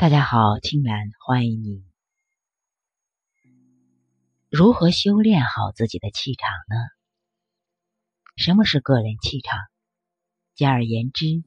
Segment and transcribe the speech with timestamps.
[0.00, 1.82] 大家好，青兰欢迎你。
[4.48, 6.76] 如何修炼好自己的气场呢？
[8.36, 9.58] 什么是个人气场？
[10.54, 11.42] 简而言之，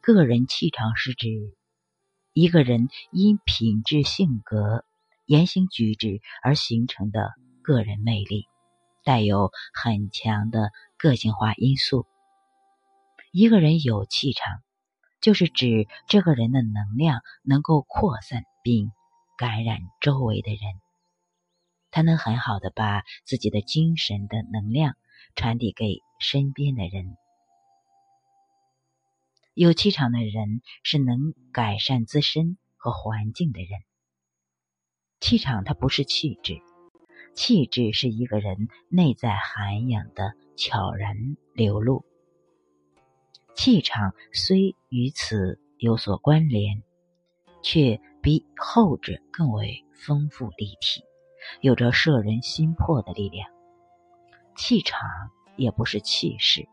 [0.00, 1.26] 个人气场是指
[2.32, 4.84] 一个人因品质、性格、
[5.26, 8.46] 言行举止而形成的个人魅力，
[9.02, 12.06] 带有很强的个性化因素。
[13.32, 14.62] 一个人有气场。
[15.20, 18.90] 就是指这个人的能量能够扩散并
[19.36, 20.60] 感染周围的人，
[21.90, 24.96] 他能很好的把自己的精神的能量
[25.34, 27.16] 传递给身边的人。
[29.54, 33.80] 有气场的人是能改善自身和环境的人。
[35.20, 36.62] 气场它不是气质，
[37.34, 42.06] 气质是一个人内在涵养的悄然流露。
[43.62, 46.82] 气场虽与此有所关联，
[47.62, 51.04] 却比后者更为丰富立体，
[51.60, 53.50] 有着摄人心魄的力量。
[54.56, 54.98] 气场
[55.56, 56.66] 也不是气势，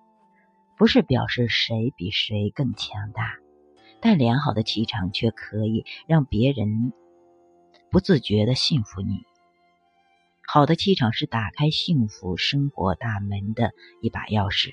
[0.78, 3.36] 不是表示谁比谁更强大，
[4.00, 6.94] 但良好的气场却可以让别人
[7.92, 9.26] 不自觉的信服你。
[10.48, 14.72] 好的气场是打开幸福生活大门的一把钥匙，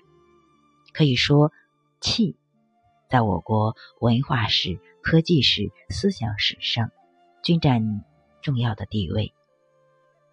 [0.92, 1.50] 可以说。
[2.04, 2.36] 气，
[3.08, 6.90] 在我国文化史、科技史、思想史上
[7.42, 8.04] 均占
[8.42, 9.32] 重要的地位。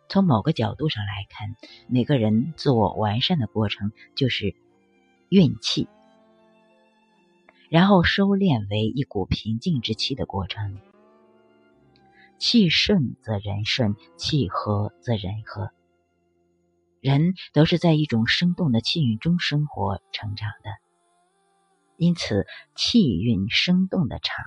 [0.09, 1.55] 从某个角度上来看，
[1.87, 4.53] 每个人自我完善的过程就是
[5.29, 5.87] 运气，
[7.69, 10.77] 然后收敛为一股平静之气的过程。
[12.37, 15.71] 气顺则人顺，气和则人和。
[16.99, 20.69] 人都是在一种生动的气运中生活、成长的。
[22.01, 24.43] 因此，气韵生动的场，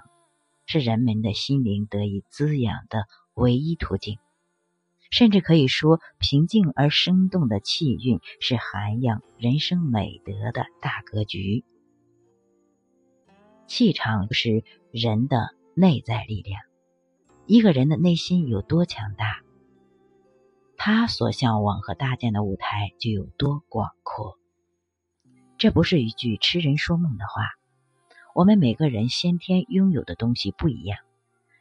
[0.67, 4.19] 是人们的心灵得以滋养的唯一途径。
[5.09, 11.65] 甚至可以说，平静而生动的气韵是涵养人生美德的大格局。
[13.69, 16.61] 气场是人的内在力量。
[17.47, 19.43] 一个人的内心有多强大，
[20.77, 24.41] 他所向往和搭建的舞台就有多广阔。
[25.57, 27.51] 这不是一句痴人说梦的话。
[28.35, 30.99] 我们每个人先天拥有的东西不一样，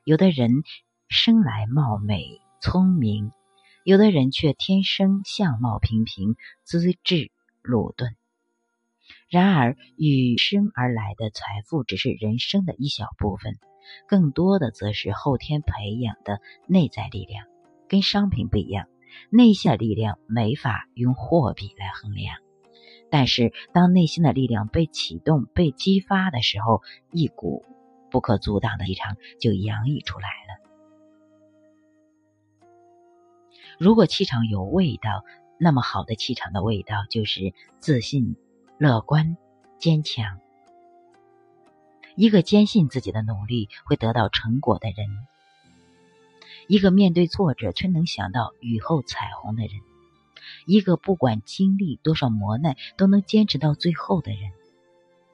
[0.04, 0.64] 有的人
[1.08, 3.32] 生来貌美聪明，
[3.84, 7.32] 有的人却天生相貌平平，资质
[7.62, 8.16] 鲁钝。
[9.30, 13.60] 然而，与生而来的财富只是人生的一小部分，
[14.08, 17.46] 更多的则是后天培养的内在力量。
[17.88, 18.88] 跟商品不一样，
[19.30, 22.38] 内在力量没法用货币来衡量。
[23.16, 26.82] 但是，当内心的力量被启动、被激发的时候，
[27.12, 27.64] 一股
[28.10, 30.58] 不可阻挡的气场就洋溢出来了。
[33.78, 35.24] 如果气场有味道，
[35.60, 38.36] 那么好的气场的味道就是自信、
[38.80, 39.38] 乐观、
[39.78, 40.40] 坚强。
[42.16, 45.08] 一个坚信自己的努力会得到成果的人，
[46.68, 49.93] 一个面对挫折却能想到雨后彩虹的人。
[50.66, 54.52] 一个不管经历多少磨难都能坚持到最后的人，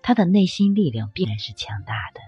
[0.02, 2.22] 他的内心力量必然是强大的，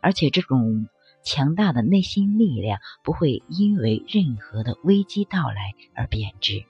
[0.00, 0.88] 而且这种
[1.24, 6.64] 强大的内心力量不会因为任何的危机到来而贬值，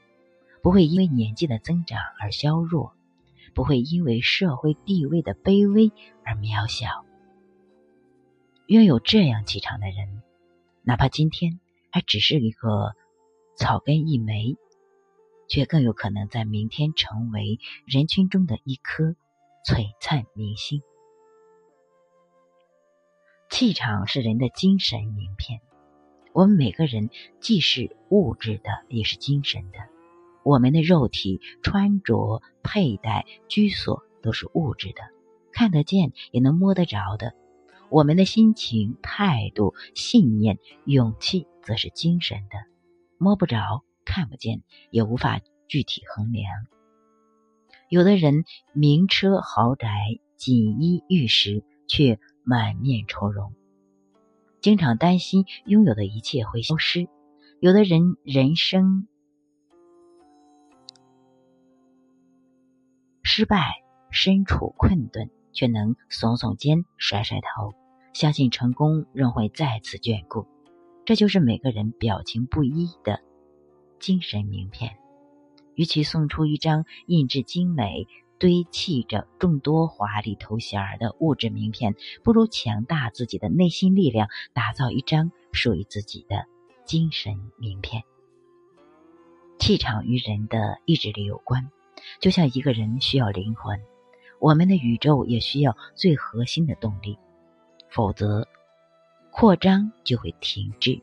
[0.62, 2.94] 不会因为年纪的增长而削弱，
[3.54, 5.92] 不会因为社会地位的卑微
[6.24, 7.04] 而渺小。
[8.66, 10.22] 拥有这样气场的人，
[10.82, 11.58] 哪怕今天
[11.90, 12.94] 还只是一个
[13.56, 14.56] 草根一枚。
[15.48, 19.16] 却更有可能在明天成为人群中的一颗
[19.66, 20.82] 璀璨明星。
[23.50, 25.60] 气场是人的精神名片。
[26.32, 27.10] 我们每个人
[27.40, 29.78] 既是物质的，也是精神的。
[30.44, 35.02] 我们的肉体、穿着、佩戴、居所都是物质的，
[35.52, 37.34] 看得见也能摸得着的。
[37.90, 42.58] 我们的心情、态度、信念、勇气，则是精神的，
[43.16, 43.82] 摸不着。
[44.08, 45.38] 看不见，也无法
[45.68, 46.50] 具体衡量。
[47.90, 49.88] 有的人名车豪宅、
[50.36, 53.52] 锦衣玉食，却满面愁容，
[54.62, 57.06] 经常担心拥有的一切会消失；
[57.60, 59.06] 有的人人生
[63.22, 67.74] 失败，身处困顿，却能耸耸肩、甩甩头，
[68.14, 70.46] 相信成功仍会再次眷顾。
[71.04, 73.27] 这就是每个人表情不一的。
[73.98, 74.96] 精神名片，
[75.74, 78.06] 与其送出一张印制精美、
[78.38, 86.46] 堆砌着众多华丽头衔儿的物质名片，不如强大自己的内心力量，打造一张属于自己的
[86.84, 88.02] 精神名片。
[89.58, 91.70] 气场与人的意志力有关，
[92.20, 93.80] 就像一个人需要灵魂，
[94.38, 97.18] 我们的宇宙也需要最核心的动力，
[97.90, 98.46] 否则
[99.32, 101.00] 扩张就会停滞。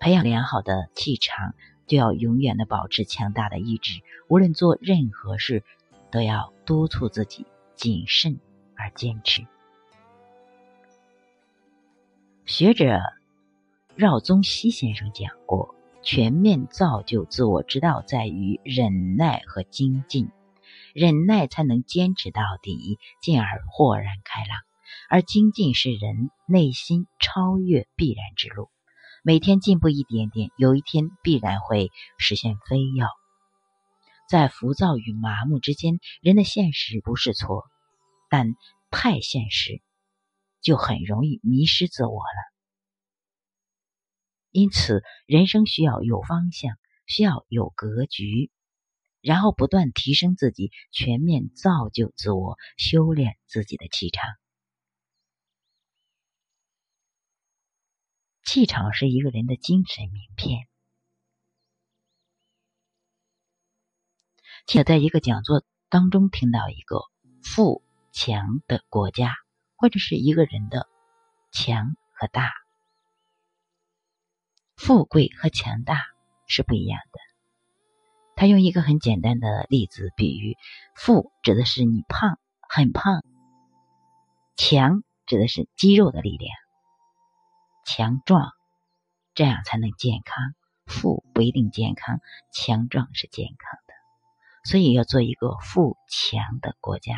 [0.00, 1.54] 培养良好的气场。
[1.86, 5.64] 就要永远的保持强大的意志，无论做任何事，
[6.12, 8.38] 都要督促自己谨慎
[8.76, 9.44] 而坚持。
[12.46, 13.00] 学者
[13.96, 20.30] 饶宗羲先生讲过：“全面造就自我之道在于忍耐和精进，
[20.94, 24.60] 忍耐才能坚持到底，进而豁然开朗；
[25.08, 28.68] 而精进是人内心超越必然之路。”
[29.22, 33.04] 每天进步一点点，有一天必然会实现飞跃。
[34.28, 37.64] 在浮躁与麻木之间，人的现实不是错，
[38.30, 38.54] 但
[38.90, 39.82] 太现实
[40.62, 42.50] 就很容易迷失自我了。
[44.52, 48.50] 因此，人生需要有方向，需要有格局，
[49.20, 54.24] 然后不断提升自己，全面造就自我，修炼自己的气场。
[58.42, 60.66] 气场是一个人的精神名片。
[64.66, 67.00] 且在一个讲座当中听到一个
[67.42, 67.82] 富
[68.12, 69.34] 强的国家，
[69.76, 70.88] 或者是一个人的
[71.50, 72.52] 强和大，
[74.76, 75.96] 富贵和强大
[76.46, 77.18] 是不一样的。
[78.36, 80.56] 他用一个很简单的例子比喻：
[80.94, 83.20] 富指的是你胖，很胖；
[84.56, 86.54] 强指的是肌肉的力量。
[87.84, 88.52] 强壮，
[89.34, 90.54] 这样才能健康。
[90.86, 92.20] 富不一定健康，
[92.52, 93.94] 强壮是健康的。
[94.64, 97.14] 所以要做一个富强的国家。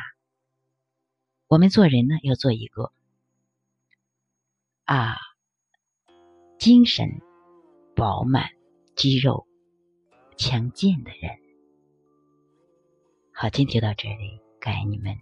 [1.49, 2.93] 我们做人呢，要做一个
[4.85, 5.17] 啊，
[6.59, 7.20] 精神
[7.97, 8.50] 饱满、
[8.94, 9.47] 肌肉
[10.37, 11.38] 强健的人。
[13.32, 15.17] 好，今天就到这里，感谢你们。